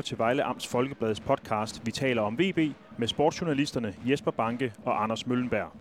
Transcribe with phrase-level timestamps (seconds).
[0.00, 2.58] lytter til Vejle Amts Folkebladets podcast Vi taler om VB
[2.98, 5.72] med sportsjournalisterne Jesper Banke og Anders Møllenberg.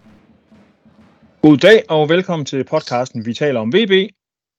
[1.41, 4.11] God dag og velkommen til podcasten Vi taler om VB.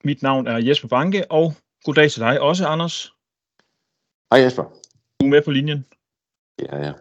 [0.05, 1.53] Mit navn er Jesper Banke, og
[1.85, 3.13] god dag til dig også, Anders.
[4.33, 4.65] Hej Jesper.
[5.21, 5.85] Du er med på linjen.
[6.59, 6.93] Ja, ja.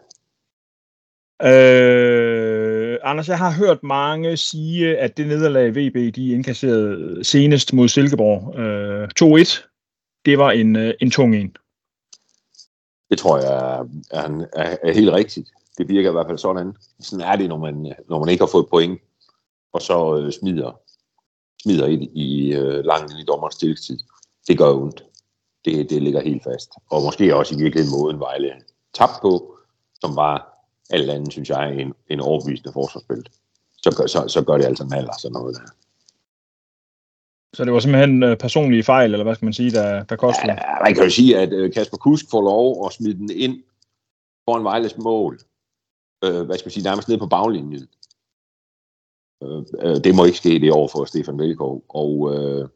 [1.52, 7.88] Øh, Anders, jeg har hørt mange sige, at det nederlag VB de indkasserede senest mod
[7.88, 11.56] Silkeborg øh, 2-1, det var en, øh, en tung en.
[13.10, 15.50] Det tror jeg er, er, er, er helt rigtigt.
[15.78, 16.74] Det virker i hvert fald sådan.
[17.00, 19.02] Sådan er det, når man, når man ikke har fået point,
[19.74, 20.80] og så øh, smider,
[21.64, 24.00] smider ind i øh, langt ind i dommerens tilstid.
[24.48, 25.04] Det gør ondt.
[25.66, 26.70] Det, det ligger helt fast.
[26.92, 28.52] Og måske også i virkeligheden måden Vejle
[28.94, 29.58] tabt på,
[30.02, 33.26] som var alt andet, synes jeg, en, en overbevisende forsvarsspil.
[33.84, 35.62] Så, gør, så, så gør det altså maler, sådan noget der.
[37.54, 40.52] Så det var simpelthen øh, personlige fejl, eller hvad skal man sige, der, der kostede?
[40.52, 43.64] Ja, man kan jo sige, at øh, Kasper Kusk får lov at smide den ind
[44.46, 45.40] foran Vejles mål.
[46.24, 47.88] Øh, hvad skal man sige, nærmest ned på baglinjen.
[49.44, 51.84] Øh, øh det må ikke ske det over for Stefan Velgaard.
[51.90, 52.68] Og, øh,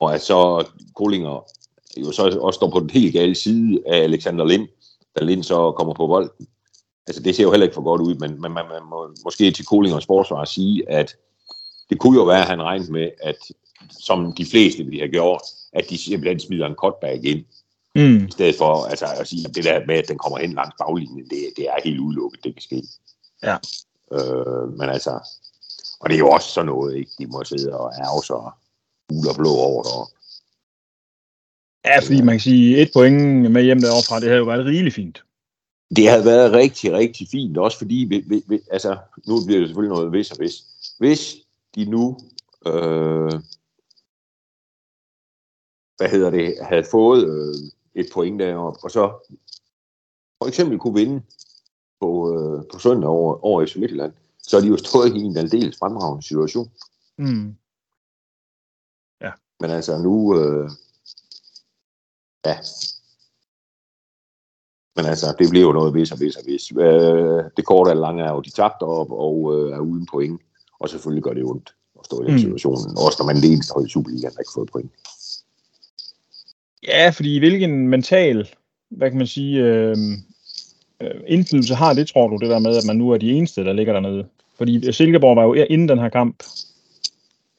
[0.00, 1.44] og at så Kolinger
[1.96, 4.68] jo så også står på den helt gale side af Alexander Lind,
[5.18, 6.46] da Lind så kommer på bolden.
[7.06, 9.50] Altså det ser jo heller ikke for godt ud, men man, man, man må måske
[9.50, 11.16] til Kollingers forsvar sige, at
[11.90, 13.36] det kunne jo være, at han regnede med, at
[13.90, 17.44] som de fleste vi har gjort, at de simpelthen smider en cutback ind.
[17.94, 18.26] Mm.
[18.26, 20.74] I stedet for altså, at sige, at det der med, at den kommer hen langs
[20.78, 22.82] baglinjen, det, det er helt udelukket, det kan ske.
[23.42, 23.56] Ja.
[24.12, 25.20] Øh, men altså,
[26.00, 27.10] og det er jo også sådan noget, ikke?
[27.18, 28.50] De må sidde og ærge så
[29.08, 30.12] gul og blå over deroppe.
[31.84, 34.66] Ja, fordi man kan sige, et point med hjem derovre fra, det havde jo været
[34.66, 35.22] rigeligt fint.
[35.96, 39.68] Det havde været rigtig, rigtig fint, også fordi, vi, vi, vi, altså, nu bliver det
[39.68, 40.54] selvfølgelig noget hvis og hvis.
[40.98, 41.36] Hvis
[41.74, 42.18] de nu
[42.66, 43.32] øh,
[45.96, 47.54] hvad hedder det, havde fået øh,
[47.94, 49.32] et point deroppe, og så
[50.42, 51.22] for eksempel kunne vinde
[52.00, 55.36] på, øh, på søndag over, over FC Midtjylland, så er de jo stået i en
[55.36, 56.70] aldeles fremragende situation.
[57.18, 57.56] Mm.
[59.20, 59.32] Ja.
[59.60, 60.70] Men altså nu, øh,
[62.46, 62.56] ja,
[64.96, 66.72] men altså, det bliver jo noget hvis og hvis og hvis.
[66.72, 70.40] Øh, det korte og lange er jo, de tabte op og øh, er uden point.
[70.80, 72.38] Og selvfølgelig gør det ondt at stå i den mm.
[72.38, 72.76] situation.
[73.06, 74.92] Også når man er det eneste hold i Superligaen, der ikke har fået point.
[76.86, 78.48] Ja, fordi hvilken mental,
[78.90, 79.96] hvad kan man sige, øh,
[81.00, 83.64] øh, indflydelse har det, tror du, det der med, at man nu er de eneste,
[83.64, 84.26] der ligger dernede?
[84.58, 86.42] Fordi Silkeborg var jo inden den her kamp.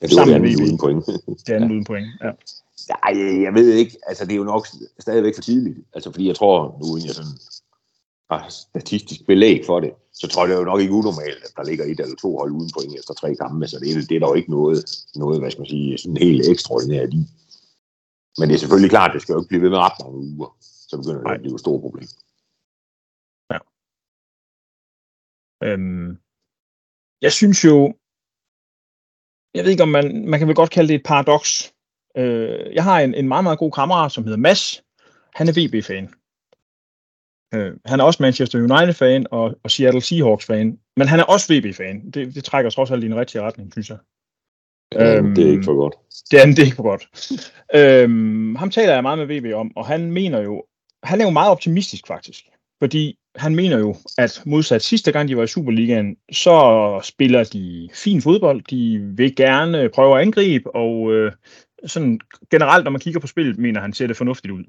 [0.01, 1.05] Ja, det var det andet uden point.
[1.47, 1.73] det andet ja.
[1.73, 2.31] uden point, ja.
[2.89, 3.97] Nej, jeg ved ikke.
[4.07, 4.67] Altså, det er jo nok
[4.99, 5.77] stadigvæk for tidligt.
[5.93, 7.31] Altså, fordi jeg tror, nu jeg sådan
[8.31, 11.51] har statistisk belæg for det, så tror jeg, det er jo nok ikke unormalt, at
[11.57, 14.15] der ligger et eller to hold uden point efter tre kampe, så det er, det
[14.15, 14.85] er der jo ikke noget,
[15.15, 17.25] noget, hvad skal man sige, sådan helt ekstraordinært i.
[18.37, 20.17] Men det er selvfølgelig klart, at det skal jo ikke blive ved med ret mange
[20.31, 20.49] uger,
[20.89, 22.07] så begynder det at blive et stort problem.
[23.51, 23.59] Ja.
[25.67, 26.09] Øhm,
[27.25, 27.77] jeg synes jo,
[29.55, 31.51] jeg ved ikke om man, man kan vel godt kalde det et paradoks.
[32.17, 34.83] Øh, jeg har en, en meget, meget god kammerat, som hedder Mads.
[35.37, 36.05] Han er VB-fan.
[37.53, 40.79] Øh, han er også Manchester United-fan og, og Seattle Seahawks-fan.
[40.97, 42.11] Men han er også VB-fan.
[42.11, 43.97] Det, det trækker trods alt i en rigtig retning, synes jeg.
[44.95, 45.95] Ja, øhm, det er ikke for godt.
[46.31, 47.07] Det er, det er ikke for godt.
[47.75, 50.63] øhm, ham taler jeg meget med VB om, og han mener jo,
[51.03, 52.45] han er jo meget optimistisk faktisk.
[52.79, 57.89] Fordi han mener jo, at modsat sidste gang, de var i Superligaen, så spiller de
[57.93, 58.61] fin fodbold.
[58.61, 61.31] De vil gerne prøve at angribe, og øh,
[61.85, 62.19] sådan
[62.51, 64.63] generelt, når man kigger på spillet, mener han, ser det fornuftigt ud.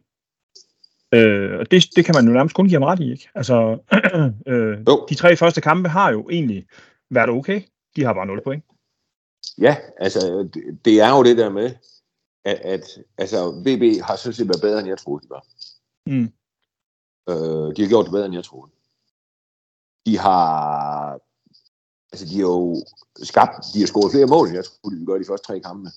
[1.14, 3.28] Øh, og det, det kan man jo nærmest kun give ham ret i, ikke?
[3.34, 3.78] Altså,
[4.52, 6.66] øh, de tre første kampe har jo egentlig
[7.10, 7.60] været okay.
[7.96, 8.64] De har bare 0 point.
[9.58, 11.74] Ja, altså, det, det er jo det der med,
[12.44, 15.46] at, at altså, VB har sådan set været bedre, end jeg troede, de var.
[16.06, 16.32] Mm.
[17.28, 18.72] Øh, de har gjort det bedre, end jeg troede.
[20.06, 21.12] De har,
[22.12, 22.84] altså, de har jo
[23.22, 25.60] skabt, de har scoret flere mål, end jeg troede, de ville gøre de første tre
[25.60, 25.90] kampe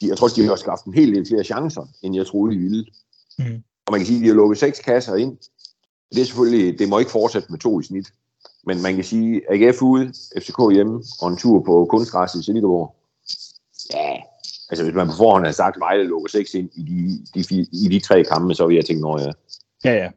[0.00, 2.58] de, jeg tror, de har skabt en hel del flere chancer, end jeg troede, de
[2.58, 2.86] ville.
[3.38, 3.62] Mm.
[3.86, 5.36] Og man kan sige, at de har lukket seks kasser ind.
[6.14, 8.12] Det er selvfølgelig, det må ikke fortsætte med to i snit.
[8.66, 12.94] Men man kan sige, AGF ude, FCK hjemme, og en tur på kunstgræs i Silkeborg.
[13.94, 14.16] Ja,
[14.70, 17.66] altså hvis man på forhånd havde sagt, at Vejle lukker seks ind i de, de,
[17.72, 19.32] i de tre kampe, så ville jeg tænke, når ja.
[19.84, 20.10] Ja, ja.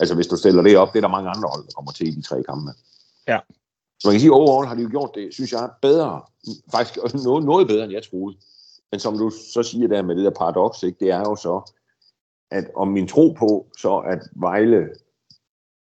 [0.00, 2.08] Altså hvis du stiller det op, det er der mange andre hold, der kommer til
[2.08, 2.70] i de tre kampe.
[3.28, 3.38] Ja.
[3.98, 6.22] Så man kan sige, at overall har de jo gjort det, synes jeg, bedre.
[6.70, 8.36] Faktisk noget, noget bedre, end jeg troede.
[8.90, 11.72] Men som du så siger der med det der paradoks, ikke, det er jo så,
[12.50, 14.88] at om min tro på, så at Vejle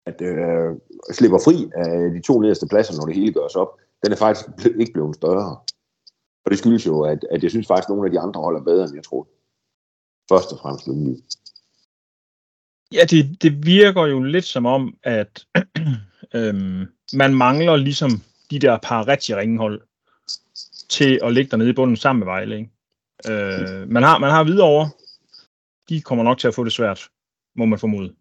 [0.08, 0.76] at, øh,
[1.12, 3.72] slipper fri af de to nederste pladser, når det hele gøres op,
[4.04, 4.48] den er faktisk
[4.80, 5.60] ikke blevet større.
[6.46, 8.64] Og det skyldes jo, at, at jeg synes faktisk, at nogle af de andre holder
[8.64, 9.30] bedre, end jeg troede.
[10.32, 11.24] Først og fremmest Lyngby.
[12.94, 15.46] Ja, det, det virker jo lidt som om, at
[16.36, 18.10] øhm, man mangler ligesom
[18.52, 19.82] de der par rigtig ringhold
[20.90, 22.58] til at ligge dernede i bunden sammen med Vejle.
[22.58, 22.72] Ikke?
[23.30, 24.88] Øh, man har, man har videre over.
[25.90, 27.10] De kommer nok til at få det svært,
[27.56, 28.16] må man formode.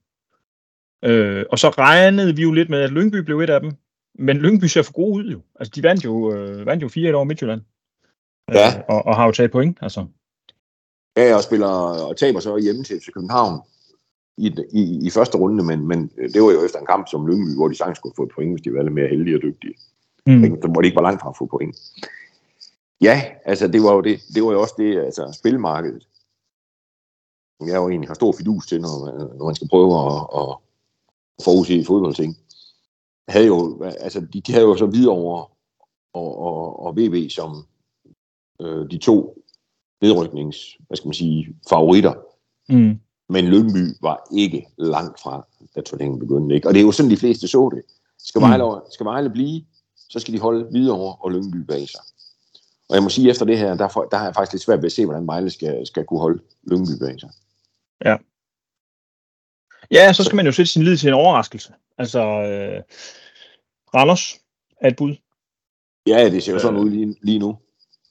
[1.04, 3.72] Øh, og så regnede vi jo lidt med, at Lyngby blev et af dem.
[4.18, 5.40] Men Lyngby ser for gode ud jo.
[5.60, 7.60] Altså, de vandt jo, øh, vandt jo 4 over Midtjylland.
[8.52, 8.68] Ja.
[8.78, 10.06] Øh, og, og har jo taget point, altså.
[11.16, 11.68] Ja, og spiller
[12.08, 13.60] og taber så hjemme til, til København
[14.38, 17.56] i, i, i første runde, men, men det var jo efter en kamp som Lyngby,
[17.56, 19.74] hvor de sagtens skulle få et point, hvis de var lidt mere heldige og dygtige.
[20.26, 20.72] Mm.
[20.72, 21.76] Hvor de ikke var langt fra at få point.
[23.00, 26.08] Ja, altså det var jo, det, det var jo også det, altså spilmarkedet.
[27.60, 28.88] Jeg jo egentlig har stor fidus til, når,
[29.38, 30.56] når man skal prøve at, at
[31.44, 32.36] forudse fodboldting.
[33.28, 35.50] Havde jo, altså de, de havde jo så videre over
[36.14, 37.66] og, og, og VB som
[38.60, 39.42] øh, de to
[40.02, 42.14] nedryknings, hvad skal man sige, favoritter.
[42.68, 43.00] Mm.
[43.28, 46.54] Men Lyngby var ikke langt fra, da turneringen begyndte.
[46.54, 46.68] Ikke?
[46.68, 47.82] Og det er jo sådan, de fleste så det.
[48.18, 48.80] Skal Vejle, mm.
[48.90, 49.64] skal Vejle blive,
[50.08, 52.00] så skal de holde videre og Lyngby bag sig.
[52.88, 54.86] Og jeg må sige, efter det her, der, der har jeg faktisk lidt svært ved
[54.86, 57.30] at se, hvordan Vejle skal, skal kunne holde Lyngby bag sig.
[58.04, 58.16] Ja.
[59.90, 61.72] Ja, så skal man jo sætte sin lid til en overraskelse.
[61.98, 62.82] Altså, øh,
[63.94, 64.40] Randers
[64.80, 65.16] er et bud.
[66.06, 67.58] Ja, det ser jo sådan ud lige, lige nu.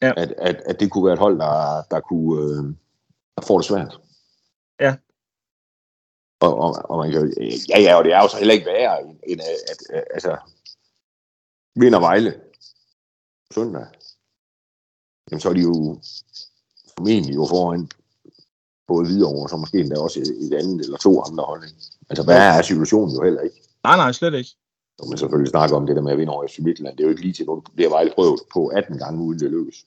[0.02, 0.14] Ja.
[0.18, 2.76] At, at, at det kunne være et hold, der, der kunne øh,
[3.36, 4.00] der får det svært.
[4.80, 4.96] Ja.
[6.40, 7.34] Og, og, og man kan
[7.70, 10.04] ja, ja, og det er jo så heller ikke værre, end, end at, at, at
[10.14, 10.38] altså,
[11.76, 12.42] vinder Vejle
[13.54, 13.86] søndag,
[15.32, 16.02] jamen så er de jo
[16.98, 17.90] formentlig jo foran
[18.88, 21.64] både videre over, så måske endda også et, et andet eller to andre hold.
[21.64, 21.78] Ikke?
[22.10, 23.56] Altså, hvad er situationen jo heller ikke?
[23.84, 24.50] Nej, nej, slet ikke.
[25.00, 26.98] Og man selvfølgelig snakker om det der med at vinde over FC Midtjylland.
[26.98, 29.52] Det er jo ikke lige til, nu bliver Vejle prøvet på 18 gange, uden det
[29.52, 29.86] lykkes.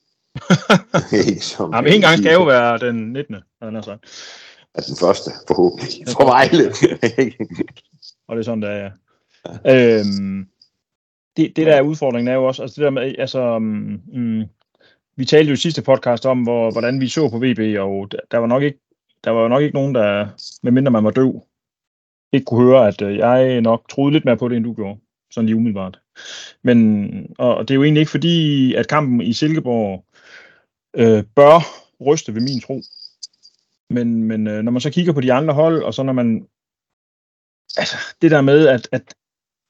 [1.28, 3.36] ikke som Jamen, en gang skal jo være den 19.
[3.62, 3.98] Eller sådan.
[4.74, 6.64] Er den første, forhåbentlig, for Vejle.
[8.28, 8.90] og det er sådan, det er, ja.
[9.64, 9.98] ja.
[9.98, 10.46] Øhm,
[11.36, 14.44] det, det der er udfordringen er jo også, altså det der med, altså, mm,
[15.16, 18.18] vi talte jo i sidste podcast om, hvor, hvordan vi så på VB, og der,
[18.30, 18.78] der var nok ikke,
[19.24, 20.28] der var nok ikke nogen, der,
[20.62, 21.42] medmindre man var døv,
[22.32, 25.00] ikke kunne høre, at øh, jeg nok troede lidt mere på det, end du gjorde.
[25.30, 26.00] Sådan lige umiddelbart.
[26.62, 30.04] Men, og det er jo egentlig ikke fordi, at kampen i Silkeborg
[30.96, 31.60] øh, bør
[32.06, 32.82] ryste ved min tro.
[33.90, 36.46] Men, men øh, når man så kigger på de andre hold, og så når man...
[37.76, 39.14] Altså, det der med, at, at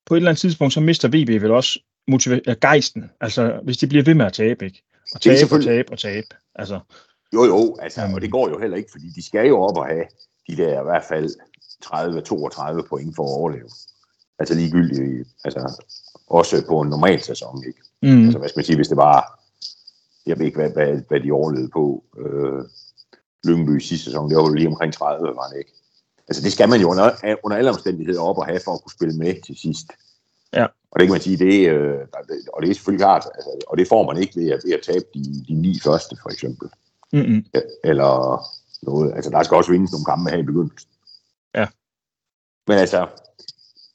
[0.06, 1.80] på et eller andet tidspunkt, så mister VB vel også
[2.10, 3.10] motiva- gejsten.
[3.20, 4.82] Altså, hvis de bliver ved med at tabe, ikke?
[5.14, 6.26] Og tabe og tabe og tabe.
[6.54, 6.80] Altså,
[7.34, 9.86] jo, jo, altså, og det går jo heller ikke, fordi de skal jo op og
[9.86, 10.04] have
[10.48, 11.30] de der i hvert fald
[11.84, 13.70] 30-32 point for at overleve.
[14.38, 15.82] Altså ligegyldigt, altså
[16.26, 17.80] også på en normal sæson, ikke?
[18.02, 18.24] Mm.
[18.24, 19.44] Altså hvad skal man sige, hvis det var,
[20.26, 22.64] jeg ved ikke, hvad, hvad, hvad de overlevede på, øh,
[23.44, 25.72] Lyngby sidste sæson, det var jo lige omkring 30, var det ikke?
[26.28, 28.92] Altså det skal man jo under, under alle omstændigheder op og have for at kunne
[28.92, 29.86] spille med til sidst.
[30.54, 30.66] Ja.
[30.90, 31.98] Og det kan man sige, det, øh,
[32.52, 34.80] og det er selvfølgelig klart, altså, og det får man ikke ved at, ved at
[34.86, 36.68] tabe de, de ni første, for eksempel.
[37.12, 37.44] Mm-hmm.
[37.84, 38.42] Eller
[38.82, 39.12] noget.
[39.14, 40.90] Altså, der skal også vindes nogle kampe her i begyndelsen.
[41.54, 41.66] Ja.
[42.66, 43.06] Men altså,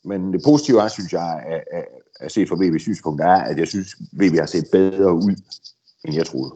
[0.03, 1.85] men det positive er, synes jeg, at, at,
[2.19, 5.35] at se fra VB's synspunkt, er, at jeg synes, VB har set bedre ud,
[6.05, 6.53] end jeg troede.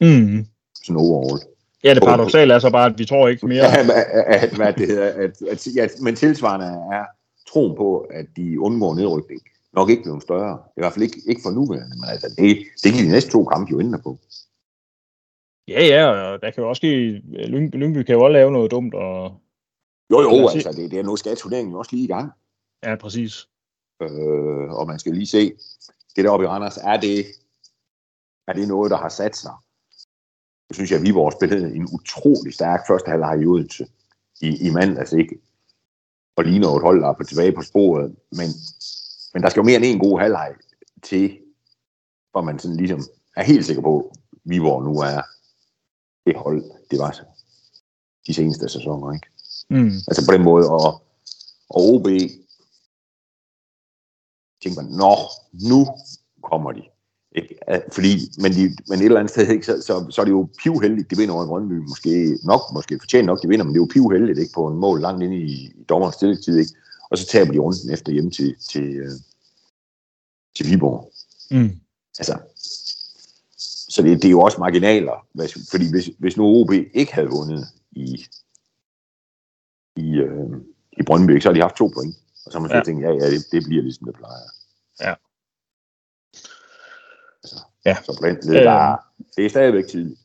[0.00, 0.46] Mm.
[0.84, 1.42] Sådan overall.
[1.84, 3.64] Ja, det paradoxale er så bare, at vi tror ikke mere.
[3.64, 3.86] Ja,
[4.26, 7.04] at, hvad det hedder, at, at, ja, men tilsvarende er
[7.48, 9.40] troen på, at de undgår nedrykning,
[9.72, 10.58] nok ikke blevet større.
[10.76, 13.44] I hvert fald ikke, ikke for nuværende, men altså, det, det kan de næste to
[13.44, 14.18] kampe jo ændre på.
[15.70, 18.70] Ja, ja, og der kan jo også ske, Lyngby, Lyngby kan jo også lave noget
[18.70, 18.94] dumt.
[18.94, 19.40] Og...
[20.10, 22.32] Jo, jo, altså, det, det er nu skal turneringen også lige i gang.
[22.82, 23.48] Ja, præcis.
[24.02, 25.52] Øh, og man skal lige se,
[26.16, 27.26] det der oppe i Randers, er det,
[28.48, 29.52] er det noget, der har sat sig?
[30.68, 33.86] Jeg synes, at Viborg spillede en utrolig stærk første halvleg i Odense
[34.40, 35.38] i, i mandags, ikke?
[36.36, 38.16] Og ligner et hold, der er på tilbage på sporet.
[38.30, 38.48] Men,
[39.34, 40.54] men der skal jo mere end en god halvleg
[41.02, 41.38] til,
[42.30, 43.00] hvor man sådan ligesom
[43.36, 45.22] er helt sikker på, at Viborg nu er
[46.30, 47.10] det hold, det var
[48.26, 49.26] de seneste sæsoner, ikke?
[49.70, 49.92] Mm.
[50.08, 51.02] Altså på den måde, og,
[51.70, 52.06] og OB
[54.62, 55.14] tænker man, nå,
[55.52, 55.86] nu
[56.42, 56.82] kommer de.
[57.36, 57.58] Ikke?
[57.92, 60.48] Fordi, men, de, men et eller andet sted, ikke, så, så, så er det jo
[60.62, 61.72] pivheldigt, de vinder over Brøndby.
[61.72, 64.78] Måske nok, måske fortjent nok, de vinder, men det er jo pivheldigt ikke, på en
[64.78, 66.58] mål langt inde i, i dommerens stillingstid.
[66.58, 66.72] Ikke?
[67.10, 69.12] Og så taber de runden efter hjem til, til, øh,
[70.56, 71.12] til Viborg.
[71.50, 71.70] Mm.
[72.18, 72.38] Altså,
[73.90, 75.26] så det, det er jo også marginaler,
[75.70, 78.26] fordi hvis, hvis nu OB ikke havde vundet i,
[79.96, 80.50] i, øh,
[80.92, 82.14] i Brøndby, så har de haft to point.
[82.46, 82.82] Og så har man ja.
[82.82, 84.48] tænkt, ja, ja, det, det bliver ligesom det plejer.
[85.00, 85.14] Ja.
[87.42, 87.96] Altså, ja.
[88.04, 88.96] Så på den led, der,
[89.36, 90.20] det er stadigvæk tidligt.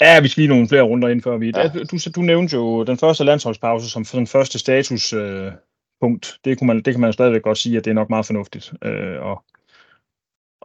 [0.00, 1.52] Ja, vi skal lige nogle flere runder ind, før vi...
[1.56, 1.68] Ja.
[1.68, 5.12] Du, du nævnte jo den første landsholdspause som den første statuspunkt.
[5.12, 5.52] Øh,
[6.00, 6.40] punkt.
[6.44, 8.26] det, kunne man, det kan man jo stadigvæk godt sige, at det er nok meget
[8.26, 9.38] fornuftigt øh, at,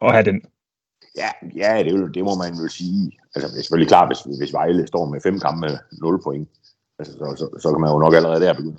[0.02, 0.42] at have den.
[1.16, 3.20] Ja, ja det, det må man vel sige.
[3.36, 6.50] Altså, det er selvfølgelig klart, hvis, hvis Vejle står med fem kampe med 0 point,
[7.00, 8.78] altså, så, så, så, kan man jo nok allerede der begynde.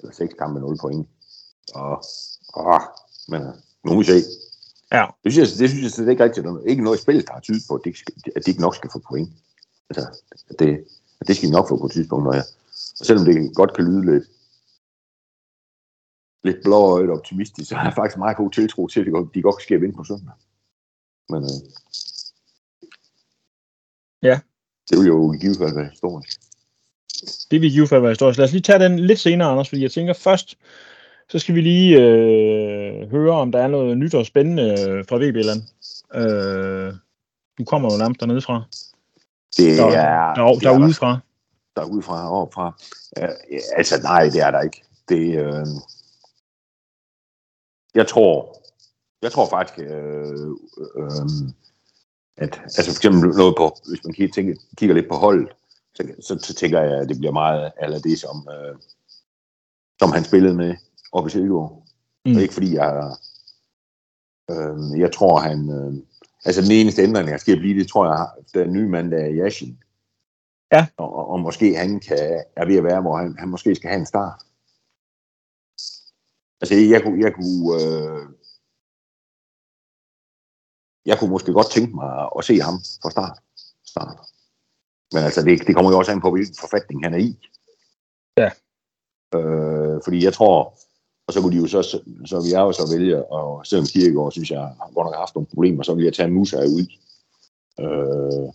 [0.00, 1.08] Eller seks kampe med 0 point.
[1.74, 2.02] Og,
[2.54, 2.80] og
[3.28, 4.18] men øh, nu må vi se.
[4.92, 5.06] Ja.
[5.24, 6.46] Det synes jeg, det synes jeg slet ikke rigtigt.
[6.46, 8.50] Der er ikke noget i spillet, der har tydet på, at de, ikke at de
[8.50, 9.30] ikke nok skal få point.
[9.90, 10.04] Altså,
[10.50, 10.84] at det,
[11.20, 12.28] at det skal de nok få på et tidspunkt.
[12.28, 12.42] Og, ja.
[13.00, 14.24] og selvom det godt kan lyde lidt,
[16.44, 19.42] lidt blåøjet optimistisk, så har jeg faktisk meget god tiltro til, at de godt, de
[19.42, 20.34] godt skal vinde på søndag.
[21.28, 21.72] Men øh,
[24.22, 24.40] Ja.
[24.90, 26.40] det vil jo i givet fald være historisk.
[27.50, 28.38] Det vil i givet fald være historisk.
[28.38, 30.58] Lad os lige tage den lidt senere, Anders, fordi jeg tænker først,
[31.28, 35.16] så skal vi lige øh, høre, om der er noget nyt og spændende øh, fra
[35.16, 35.62] VB-land.
[36.14, 36.94] Øh,
[37.58, 38.62] du kommer jo nærmest dernede fra.
[39.56, 41.18] Det Der, er, der, der, er derude fra.
[41.76, 42.68] der udefra og opfra.
[43.20, 43.28] Uh,
[43.76, 44.82] altså nej, det er der ikke.
[45.08, 45.66] Det, øh,
[47.94, 48.61] jeg tror,
[49.22, 50.50] jeg tror faktisk, øh,
[50.96, 51.28] øh,
[52.36, 55.48] at altså for eksempel noget på, hvis man kigger, tænker, kigger lidt på holdet,
[55.94, 58.76] så, så, så tænker jeg, at det bliver meget af det, som, øh,
[59.98, 60.76] som han spillede med
[61.12, 61.86] oppe i Silkeborg.
[62.26, 62.32] Mm.
[62.32, 62.38] Mm.
[62.38, 63.16] Ikke fordi jeg,
[64.50, 65.94] øh, jeg tror han, øh,
[66.44, 69.32] altså den eneste ændring, der skal blive, det tror jeg, den nye mand, der er
[69.32, 69.78] Yashin.
[70.72, 70.86] Ja.
[70.96, 73.90] Og, og, og måske han kan, er ved at være, hvor han, han måske skal
[73.90, 74.40] have en start.
[76.60, 78.28] Altså jeg kunne, jeg kunne, øh,
[81.06, 83.38] jeg kunne måske godt tænke mig at se ham fra start.
[83.86, 84.18] start.
[85.12, 87.38] Men altså, det, det kommer jo også an på, hvilken forfatning han er i.
[88.36, 88.50] Ja.
[89.38, 90.78] Øh, fordi jeg tror,
[91.26, 91.82] og så kunne de jo så,
[92.24, 95.34] så, vi er jo så vælge, og selvom Kirkegaard synes jeg har godt nok haft
[95.34, 96.86] nogle problemer, så vil jeg tage Musa ud.
[97.80, 98.48] Øh,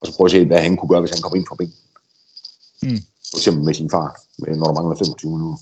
[0.00, 1.78] og så prøve at se, hvad han kunne gøre, hvis han kom ind fra bænken.
[2.82, 3.02] Mm.
[3.30, 5.58] For eksempel med sin far, når der mangler 25 minutter.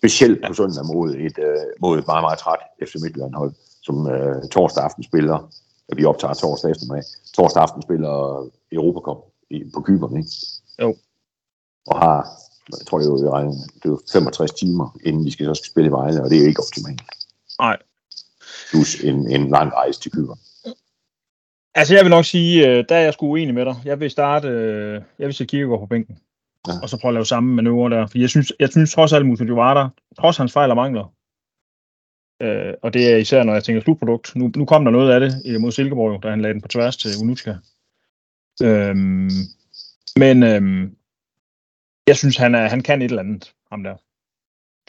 [0.00, 3.52] Specielt på søndag mod et, øh, mod et meget, meget træt FC Midtjylland hold,
[3.82, 5.50] som øh, torsdag aften spiller,
[5.88, 7.04] at vi optager torsdag eftermiddag,
[7.34, 8.14] torsdag aften spiller
[8.72, 9.18] Europacup
[9.74, 10.30] på Kyberne, ikke?
[10.82, 10.96] Jo.
[11.86, 12.26] Og har,
[12.78, 13.16] jeg tror det er jo,
[13.74, 16.36] det er jo 65 timer, inden vi skal så skal spille i Vejle, og det
[16.36, 17.02] er jo ikke optimalt.
[17.58, 17.76] Nej.
[18.70, 20.40] Plus en, en lang rejse til Kyberne.
[21.74, 23.76] Altså, jeg vil nok sige, øh, der er jeg sgu uenig med dig.
[23.84, 26.18] Jeg vil starte, øh, jeg vil sætte Kirkegaard på bænken.
[26.68, 26.72] Ja.
[26.82, 28.06] Og så prøve at lave samme manøvre der.
[28.06, 29.88] For jeg synes, jeg synes trods alt, Musa Jovara,
[30.18, 31.14] trods hans fejl og mangler,
[32.42, 34.36] øh, og det er især, når jeg tænker slutprodukt.
[34.36, 36.68] Nu, nu kom der noget af det øh, mod Silkeborg, da han lagde den på
[36.68, 37.54] tværs til Unuchka.
[38.62, 39.30] Øhm,
[40.16, 40.96] men øhm,
[42.06, 43.96] jeg synes, han, er, han kan et eller andet, ham der.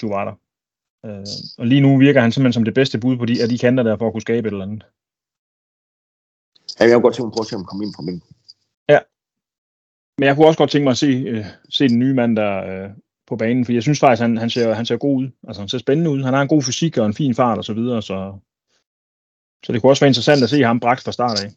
[0.03, 0.37] Jovara.
[1.05, 1.25] Øh,
[1.57, 3.83] og lige nu virker han simpelthen som det bedste bud på de, af de kanter
[3.83, 4.85] der, for at kunne skabe et eller andet.
[6.79, 8.03] Ja, jeg kunne godt tænke mig at prøve at se, om han kommer ind fra
[8.05, 8.35] bænken.
[10.21, 12.57] Men jeg kunne også godt tænke mig at se, øh, se den nye mand der
[12.57, 12.89] øh,
[13.27, 15.29] på banen, for jeg synes faktisk, han, han, ser, han ser god ud.
[15.47, 16.23] Altså, han ser spændende ud.
[16.23, 18.33] Han har en god fysik og en fin fart og så videre, så,
[19.65, 21.51] så det kunne også være interessant at se ham bragt fra start af.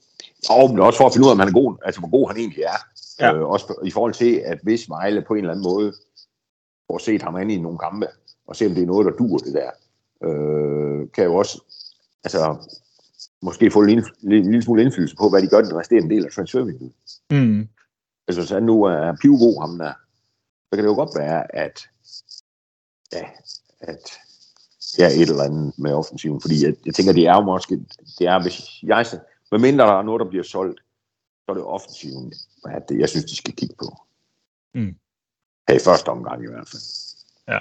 [0.50, 2.28] Og men også for at finde ud af, om han er god, altså hvor god
[2.28, 2.78] han egentlig er.
[3.20, 3.34] Ja.
[3.34, 5.92] Øh, også i forhold til, at hvis Vejle på en eller anden måde
[6.90, 8.06] får set ham an i nogle kampe,
[8.46, 9.70] og se om det er noget, der dur det der,
[10.28, 11.62] øh, kan jo også
[12.24, 12.56] altså,
[13.42, 16.24] måske få en lille, lille, lille smule indflydelse på, hvad de gør den resterende del
[16.24, 16.92] af transfervinduet.
[17.30, 17.68] Mm.
[18.28, 19.92] Altså hvis han nu er pivgod ham der,
[20.66, 21.88] så kan det jo godt være, at
[23.12, 23.24] ja,
[23.80, 24.10] at
[24.98, 27.76] ja, et eller andet med offensiven, fordi jeg, jeg tænker, det er jo måske,
[28.18, 29.06] det er, hvis jeg,
[29.50, 30.80] med mindre der er noget, der bliver solgt,
[31.44, 32.32] så er det offensiven,
[32.64, 33.88] at det, jeg synes, de skal kigge på.
[34.74, 34.94] Mm.
[35.68, 36.82] Her i første omgang i hvert fald.
[37.48, 37.58] Ja.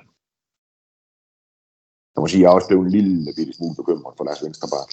[2.15, 4.89] Jeg må sige, jeg er også blevet en lille bitte smule bekymret for Lars Venstrebak,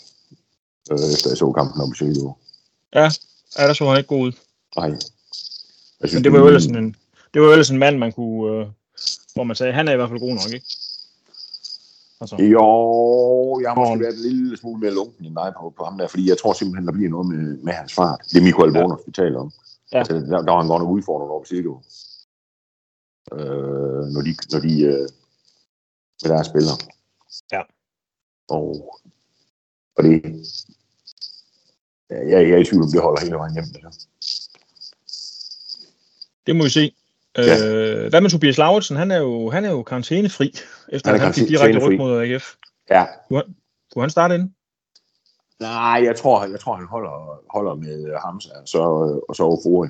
[0.91, 2.39] øh, efter jeg så kampen om Silkeborg.
[2.95, 3.09] Ja,
[3.57, 4.33] der så han ikke god ud.
[4.77, 4.91] Nej.
[6.04, 6.97] Synes, Men det var jo ellers sådan en,
[7.35, 8.66] det var jo ellers en mand, man kunne, øh,
[9.35, 10.66] hvor man sagde, han er i hvert fald god nok, ikke?
[12.21, 15.85] Altså, Jo, jeg har måske været en lille smule mere lunken end dig på, på
[15.85, 18.21] ham der, fordi jeg tror simpelthen, der bliver noget med, med hans fart.
[18.30, 18.80] Det er Michael Ja.
[18.80, 19.52] Bonus, vi taler om.
[19.92, 19.99] Ja.
[19.99, 21.85] Altså, der, der var han godt nok udfordret over Silkeborg.
[23.33, 25.09] Øh, når de, når de øh,
[26.23, 26.78] med deres spillere.
[27.52, 27.62] Ja.
[28.49, 28.66] Og,
[29.97, 30.12] og det,
[32.11, 33.64] ja, jeg, jeg er i tvivl om, det holder hele vejen hjem.
[33.64, 33.92] Det her.
[36.47, 36.95] Det må vi se.
[37.39, 37.67] Ja.
[37.67, 38.97] Øh, hvad med Tobias Lauritsen?
[38.97, 40.55] Han er jo, han er jo karantænefri,
[40.89, 42.55] efter Han han, han fik direkte ryg mod AGF.
[42.91, 43.07] Ja,
[43.93, 44.51] Kunne han starte ind?
[45.61, 48.79] Nej, jeg tror, jeg tror han holder, holder med Hamza og så,
[49.29, 49.89] og så Ofori.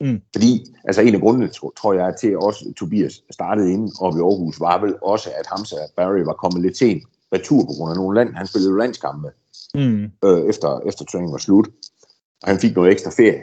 [0.00, 0.22] Mm.
[0.34, 4.22] Fordi, altså en af grundene, tro- tror jeg, til også Tobias startede inde oppe i
[4.22, 7.02] Aarhus, var vel også, at Hamza Barry var kommet lidt sent
[7.34, 8.34] retur på grund af nogle land.
[8.34, 9.30] Han spillede jo landskampe
[9.74, 10.04] Mm.
[10.24, 11.68] øh, efter, efter træningen var slut.
[12.42, 13.42] Og han fik noget ekstra ferie.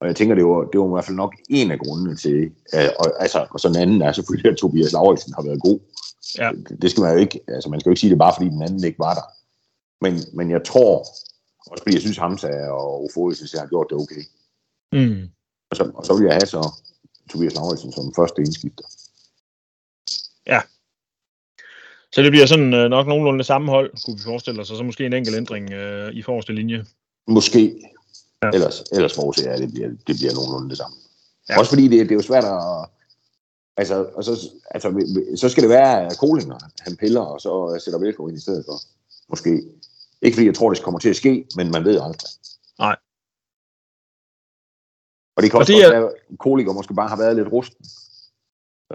[0.00, 2.52] Og jeg tænker, det var, det var i hvert fald nok en af grundene til,
[2.74, 5.78] øh, og, altså, og så den anden er selvfølgelig, at Tobias Lauritsen har været god.
[6.38, 6.50] Ja.
[6.82, 8.62] Det, skal man jo ikke, altså man skal jo ikke sige det bare, fordi den
[8.62, 9.26] anden ikke var der.
[10.04, 10.98] Men, men jeg tror,
[11.70, 14.24] også fordi jeg synes, Hamza og Oforius har gjort det okay.
[14.92, 15.22] Mm.
[15.70, 16.62] Og så, og så vil jeg have så
[17.30, 18.84] Tobias Lauritsen som første indskifter.
[22.12, 24.82] Så det bliver sådan øh, nok nogenlunde samme hold, kunne vi forestille os, og så
[24.82, 26.84] måske en enkelt ændring øh, i forreste linje.
[27.28, 27.74] Måske.
[28.42, 28.46] Ja.
[28.48, 28.54] Ja.
[28.54, 30.96] Ellers, ellers jeg, at det bliver, det bliver nogenlunde det samme.
[31.48, 31.54] Ja.
[31.54, 31.58] Ja.
[31.58, 32.88] Også fordi det, det er jo svært at...
[33.76, 34.32] Altså, og så,
[34.70, 34.88] altså,
[35.36, 38.64] så skal det være at Kolinger, han piller, og så sætter Velko ind i stedet
[38.68, 38.76] for.
[39.28, 39.62] Måske.
[40.22, 42.30] Ikke fordi jeg tror, det kommer til at ske, men man ved aldrig.
[42.78, 42.96] Nej.
[45.36, 47.52] Og det kan Og også det er- være, at Kolinger måske bare har været lidt
[47.52, 47.84] rusten.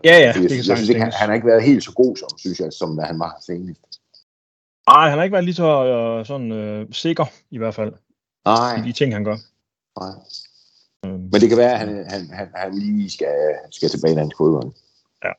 [0.04, 1.84] Ja, ja, Fordi det jeg, kan jeg synes ikke, han, han har ikke været helt
[1.84, 3.82] så god, som, synes jeg, som han var senest.
[4.90, 7.94] Nej, han har ikke været lige så øh, sådan øh, sikker, i hvert fald,
[8.46, 9.38] Nej, de ting, han gør.
[10.00, 10.14] nej.
[11.06, 13.36] Øhm, Men det kan være, at han, han, han, han lige skal,
[13.72, 14.72] skal tilbage i dansk fodbold.
[15.24, 15.32] Ja.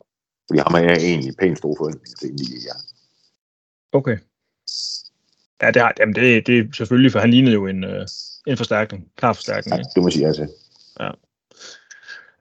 [0.48, 2.72] Fordi ham er jeg egentlig pænt stor forventning til lige ja.
[3.98, 4.18] Okay.
[5.62, 8.06] Ja, det, har, jamen det, det er selvfølgelig, for han lignede jo en, øh,
[8.46, 9.08] en forstærkning.
[9.16, 9.76] Klar forstærkning.
[9.76, 10.46] ja, det må sige altså.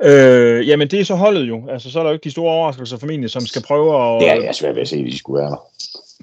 [0.01, 1.69] Øh, jamen, det er så holdet jo.
[1.69, 4.29] Altså, så er der jo ikke de store overraskelser formentlig, som skal prøve at, Det
[4.29, 5.71] er jeg svært ved at se, at de skulle være der.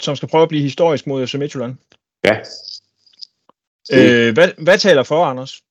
[0.01, 1.75] som skal prøve at blive historisk mod FC Midtjylland.
[2.25, 2.37] Ja,
[3.93, 5.63] Øh, hvad, hvad taler for, Anders?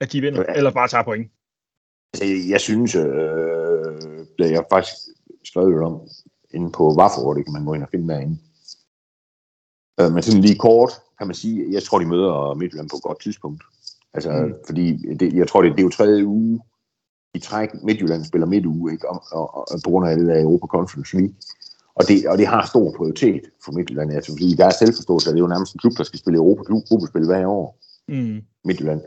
[0.00, 0.54] At de vinder, Ja.
[0.54, 1.30] eller bare tager point?
[2.14, 3.04] altså, jeg synes, øh,
[4.38, 4.96] det jeg faktisk
[5.44, 6.00] skrevet om
[6.50, 8.38] inde på Vaffor, det kan man gå ind og finde derinde.
[10.00, 13.02] Øh, men sådan lige kort, kan man sige, jeg tror, de møder Midtjylland på et
[13.02, 13.62] godt tidspunkt.
[14.14, 14.54] Altså, Mm.
[14.66, 16.60] fordi det, jeg tror, det, det er jo tredje uge
[17.34, 19.08] i træk, Midtjylland spiller midtuge, ikke?
[19.10, 21.34] Og, og, og, på grund af det der Europa Conference League.
[21.96, 24.12] Og det, og det har stor prioritet for Midtjylland.
[24.12, 26.36] Altså, fordi der er selvforståelse, at det er jo nærmest en klub, der skal spille
[26.36, 27.78] Europa gruppespil hver år.
[28.08, 28.42] Mm.
[28.64, 29.02] Midtjylland.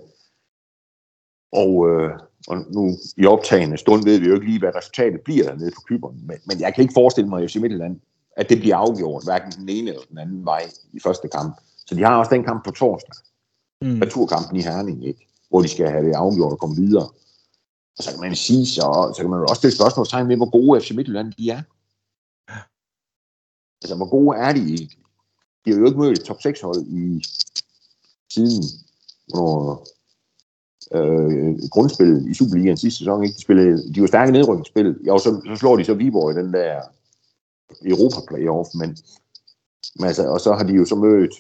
[1.52, 2.12] Og, øh,
[2.48, 5.82] og nu i optagende stund ved vi jo ikke lige, hvad resultatet bliver dernede på
[5.88, 6.28] Kyberen.
[6.28, 8.00] Men, men jeg kan ikke forestille mig, at FC Midtjylland,
[8.38, 11.56] at det bliver afgjort, hverken den ene eller den anden vej i første kamp.
[11.88, 13.16] Så de har også den kamp på torsdag,
[13.82, 14.00] Mm.
[14.02, 15.28] returkampen i Herning, ikke?
[15.50, 17.08] hvor de skal have det afgjort og komme videre.
[17.98, 20.50] Og så kan man sige, så, så kan man jo også stille spørgsmålstegn med, hvor
[20.50, 21.62] gode FC Midtjylland de er.
[23.82, 24.98] Altså, hvor gode er de egentlig?
[25.66, 27.24] De har jo ikke mødt et top 6 hold i
[28.34, 28.64] siden,
[29.28, 29.88] hvornår
[30.96, 33.24] øh, grundspillet i Superligaen sidste sæson.
[33.24, 33.36] Ikke?
[33.36, 34.32] De, spillede, de var stærke.
[35.06, 36.82] Ja, og så, så slår de så Viborg i den der
[37.86, 38.98] Europa playoff, men,
[39.96, 41.34] men altså, og så har de jo så mødt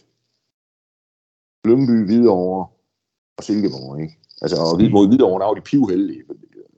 [1.66, 2.68] Lyngby, Hvidovre
[3.38, 4.18] og Silkeborg, ikke?
[4.42, 6.24] Altså, og Hvid- mod Hvidovre, der var de pivheldige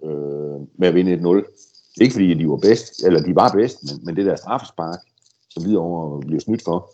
[0.04, 2.02] øh, med at vinde 1-0.
[2.02, 5.00] Ikke fordi de var bedst, eller de var bedst, men, men det der straffespark,
[5.50, 6.94] som Hvidovre bliver snydt for,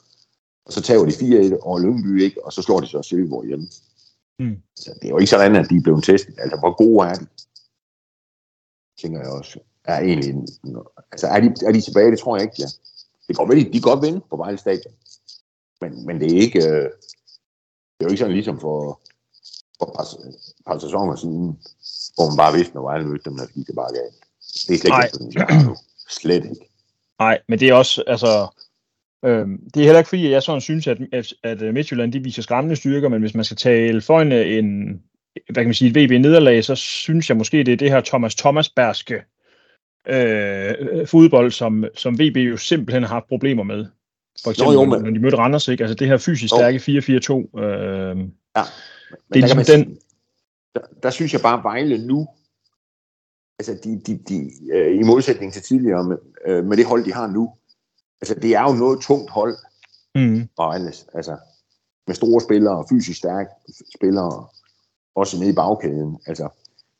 [0.65, 2.45] og så tager de 4-1 over Lyngby, ikke?
[2.45, 3.67] Og så slår de så Silkeborg hjemme.
[4.39, 4.55] Mm.
[4.75, 6.35] Så det er jo ikke sådan, at de er blevet testet.
[6.39, 7.27] Altså, hvor gode er de?
[9.01, 9.59] Tænker jeg også.
[9.83, 10.47] Er egentlig, en-
[11.11, 12.11] altså, er de, er de tilbage?
[12.11, 12.67] Det tror jeg ikke, ja.
[13.27, 14.93] Det går vel, de kan godt vinde på Vejle Stadion.
[15.81, 16.89] Men, men det er ikke, øh,
[17.95, 19.01] det er jo ikke sådan ligesom for,
[19.77, 20.05] for et par,
[20.67, 21.45] par sæsoner siden,
[22.15, 24.15] hvor man bare vidste, når Vejle mødte dem, at de gik det bare galt.
[24.67, 25.75] Det er slet ikke sådan.
[26.09, 26.69] Slet ikke.
[27.19, 28.27] Nej, men det er også, altså,
[29.25, 30.97] øh, det er heller ikke fordi, at jeg sådan synes, at,
[31.43, 34.87] at, øh, Midtjylland, de viser skræmmende styrker, men hvis man skal tale for en, en
[35.45, 38.35] hvad kan man sige, et VB-nederlag, så synes jeg måske, det er det her Thomas
[38.35, 39.15] Thomasbergske
[40.07, 43.85] øh, fodbold, som, som VB jo simpelthen har haft problemer med.
[44.43, 45.83] For eksempel, jo, jo, men- når de mødte Randers, ikke?
[45.83, 47.59] Altså det her fysisk stærke 4-4-2.
[47.59, 48.33] Øh, Men
[49.33, 49.97] Det er der, ligesom man den-
[50.75, 52.27] Der, der synes jeg bare, at Vejle nu,
[53.59, 57.13] altså de, de, de, øh, i modsætning til tidligere, med, øh, med det hold, de
[57.13, 57.53] har nu,
[58.21, 59.57] altså det er jo noget tungt hold,
[60.15, 61.37] mm, Vejle, altså
[62.07, 63.49] med store spillere, fysisk stærke
[63.95, 64.47] spillere,
[65.15, 66.49] også nede i bagkæden, altså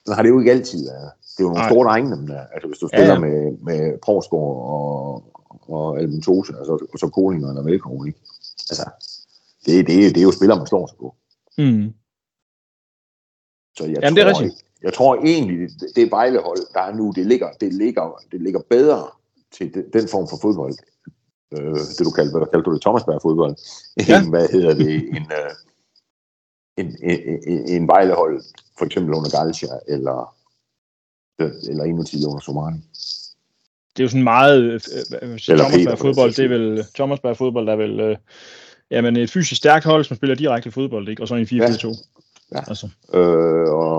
[0.06, 1.12] sådan har det jo ikke altid været.
[1.22, 1.70] Det er jo nogle Nej.
[1.70, 2.48] store drenge, dem der.
[2.48, 3.20] Altså hvis du Ja, spiller ja.
[3.20, 5.24] med, med Porsgaard og,
[5.70, 8.20] og Albentosa, og så, og så Kolinger og Velkommen, ikke?
[8.70, 8.90] Altså,
[9.66, 11.16] det, det, det er jo spillere, man slår sig på.
[11.58, 11.94] mm,
[13.78, 14.65] Så jeg Jamen, det er tror, rigtigt.
[14.82, 18.60] Jeg tror egentlig, det, det Vejlehold, der er nu, det ligger, det ligger, det ligger
[18.70, 19.08] bedre
[19.52, 20.76] til den, den form for fodbold.
[21.54, 23.56] Øh, det du kaldte, hvad kaldte du det, Thomasberg fodbold.
[24.08, 24.22] Ja.
[24.22, 25.52] End, hvad hedder det, en, øh,
[26.78, 28.44] en, en, en, en Vejlehold,
[28.78, 30.36] for eksempel under Galcia, eller,
[31.70, 32.78] eller endnu tidligere under Somani.
[33.98, 34.82] det er jo sådan meget øh,
[35.22, 38.18] øh, Thomasberg fodbold, det er vel Thomasberg fodbold, der er vel øh,
[38.92, 41.24] jamen et fysisk stærkt hold, som spiller direkte fodbold, ikke?
[41.24, 41.88] Og så en 4-4-2.
[41.88, 41.94] Ja.
[42.52, 43.98] Altså, Øh, og,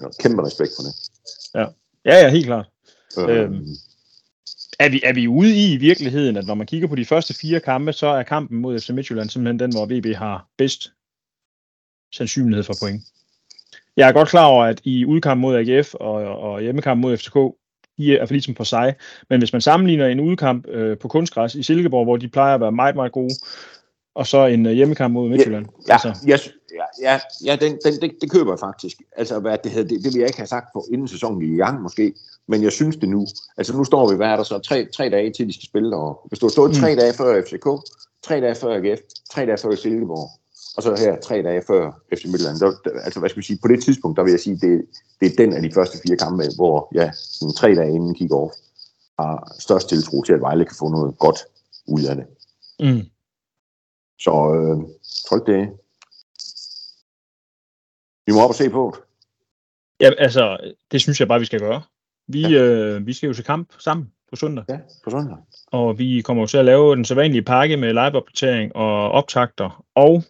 [0.00, 0.94] og kæmpe respekt for det.
[2.04, 2.66] ja, ja, helt klart.
[3.18, 3.66] Øh, Øhm.
[4.78, 7.34] Er vi, er vi ude i i virkeligheden, at når man kigger på de første
[7.34, 10.92] fire kampe, så er kampen mod FC Midtjylland simpelthen den, hvor VB har bedst
[12.14, 13.02] sandsynlighed for point.
[13.96, 17.36] Jeg er godt klar over, at i udkamp mod AGF og, og hjemmekamp mod FCK,
[17.98, 18.94] de er for ligesom på sig.
[19.30, 22.60] Men hvis man sammenligner en udkamp øh, på kunstgræs i Silkeborg, hvor de plejer at
[22.60, 23.34] være meget, meget gode,
[24.14, 25.66] og så en øh, hjemmekamp mod Midtjylland.
[25.88, 26.14] Ja, altså.
[26.26, 26.36] ja,
[26.76, 28.96] ja, ja, ja den, den, det, det køber jeg faktisk.
[29.16, 31.50] Altså, hvad det, hedder, det, det vil jeg ikke have sagt på inden sæsonen gik
[31.50, 32.14] i gang måske,
[32.48, 33.26] men jeg synes det nu.
[33.56, 35.96] Altså, nu står vi, hvad er der så, tre, tre dage til, de skal spille,
[35.96, 36.76] og hvis du har stået mm.
[36.76, 37.66] tre dage før FCK,
[38.22, 40.30] tre dage før AGF, tre dage før Silkeborg,
[40.76, 42.58] og så her tre dage før FC Midtjylland.
[42.58, 44.84] Der, der, altså, hvad skal vi sige, på det tidspunkt, der vil jeg sige, det,
[45.20, 48.52] det er den af de første fire kampe, hvor ja, sådan tre dage inden kick-off,
[49.18, 51.38] har størst tiltro til, at Vejle kan få noget godt
[51.86, 52.26] ud af det.
[52.80, 53.02] Mm.
[54.18, 54.78] Så øh,
[55.28, 55.68] tryk det.
[58.26, 59.04] Vi må op og se på det.
[60.00, 61.82] Ja, altså, det synes jeg bare, vi skal gøre.
[62.28, 62.62] Vi, ja.
[62.62, 64.64] øh, vi skal jo se kamp sammen på søndag.
[64.68, 65.36] Ja, på søndag.
[65.66, 70.24] Og vi kommer til at lave den sædvanlige pakke med live-opdatering og optakter og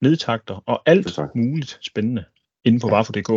[0.00, 2.24] nedtakter og alt muligt spændende
[2.64, 2.90] inde på ja.
[2.90, 3.30] Barfo.dk.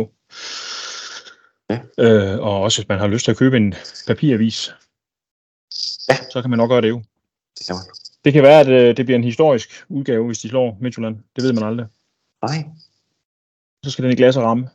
[1.70, 1.80] Ja.
[1.98, 3.74] Øh, og også hvis man har lyst til at købe en
[4.06, 4.74] papiravis,
[6.08, 6.16] ja.
[6.30, 7.02] så kan man nok gøre det jo.
[7.58, 7.84] Det kan man.
[8.24, 11.16] Det kan være, at øh, det bliver en historisk udgave, hvis de slår Midtjylland.
[11.36, 11.86] Det ved man aldrig.
[12.42, 12.64] Nej.
[13.84, 14.68] Så skal den i glas og ramme.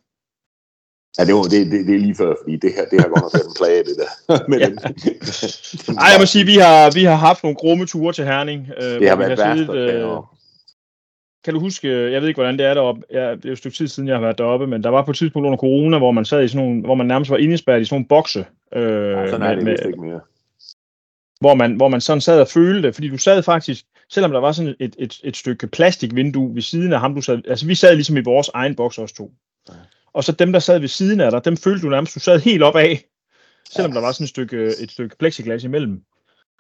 [1.18, 3.22] Ja, det, var, det, det, det er lige før, fordi det her, det har godt
[3.22, 4.12] nok været en plage, det der.
[4.50, 4.70] Men, ja.
[4.70, 4.78] den,
[6.04, 8.68] Ej, jeg må sige, vi har, vi har haft nogle grumme ture til Herning.
[8.82, 9.70] Øh, det har været værst.
[9.70, 10.08] Øh,
[11.44, 13.58] kan du huske, jeg ved ikke, hvordan det er deroppe, ja, det er jo et
[13.58, 15.98] stykke tid siden, jeg har været deroppe, men der var på et tidspunkt under corona,
[15.98, 18.46] hvor man sad i sådan nogle, hvor man nærmest var indespærret i sådan nogle bokse.
[18.74, 20.20] Øh, ja, sådan med, er det med, ikke mere
[21.40, 24.52] hvor man, hvor man sådan sad og følte, fordi du sad faktisk, selvom der var
[24.52, 27.96] sådan et, et, et stykke plastikvindue ved siden af ham, du sad, altså vi sad
[27.96, 29.32] ligesom i vores egen boks også to.
[29.70, 29.74] Ja.
[30.14, 32.40] Og så dem, der sad ved siden af dig, dem følte du nærmest, du sad
[32.40, 33.06] helt op af,
[33.72, 33.96] selvom ja.
[33.96, 36.02] der var sådan et stykke, et stykke plexiglas imellem.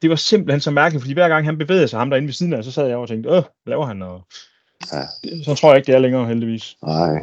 [0.02, 2.54] Det var simpelthen så mærkeligt, fordi hver gang han bevægede sig ham derinde ved siden
[2.54, 4.02] af, så sad jeg og tænkte, øh, laver han?
[4.02, 4.28] Og
[4.94, 5.04] ja.
[5.46, 6.78] Så tror jeg ikke, det er længere, heldigvis.
[6.84, 7.14] Nej.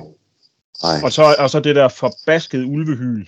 [0.82, 1.00] Nej.
[1.04, 3.26] Og, så, og så det der forbaskede ulvehyl,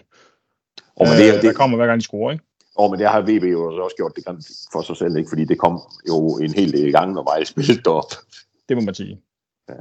[0.97, 2.45] oh, men det, øh, det, der kommer hver gang de scorer, ikke?
[2.79, 4.25] Og men det har VB jo også gjort det
[4.73, 5.29] for sig selv, ikke?
[5.29, 8.13] fordi det kom jo en hel del gange, når Vejle spillede derop.
[8.69, 9.21] Det må man sige.
[9.69, 9.75] Ja.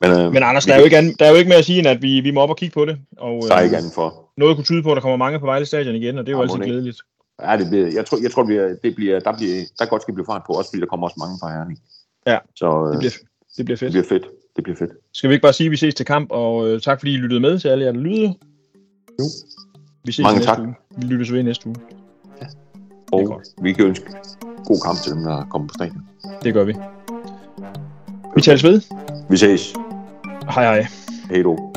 [0.00, 1.64] Men, øh, men Anders, der er, jo ikke an, der er jo ikke mere at
[1.64, 2.98] sige, end at vi, vi må op og kigge på det.
[3.16, 4.30] Og, der er ikke andet for.
[4.36, 6.36] Noget kunne tyde på, at der kommer mange på Vejle Stadion igen, og det er
[6.36, 7.00] jo ja, altid glædeligt.
[7.42, 10.02] Ja, det bliver, jeg tror, jeg tror det bliver, det bliver, der, bliver, der godt
[10.02, 11.78] skal blive fart på, også fordi der kommer også mange fra Herning.
[12.26, 13.12] Ja, Så, øh, det, bliver,
[13.56, 13.92] det bliver fedt.
[13.92, 14.26] Det bliver fedt.
[14.56, 14.90] Det bliver fedt.
[15.12, 17.16] Skal vi ikke bare sige, at vi ses til kamp, og øh, tak fordi I
[17.16, 18.34] lyttede med til alle jer, der lyttede.
[19.20, 19.24] Jo.
[20.04, 20.58] Vi ses Mange tak.
[20.58, 20.74] Uge.
[20.96, 21.76] Vi lyttes ved næste uge.
[22.40, 22.46] Ja.
[23.12, 24.06] Og vi kan ønske
[24.64, 26.08] god kamp til dem, der kommer på stadion.
[26.42, 26.74] Det gør vi.
[28.34, 28.80] Vi tales ved.
[29.30, 29.74] Vi ses.
[30.50, 30.86] Hej hej.
[31.30, 31.72] Hej du.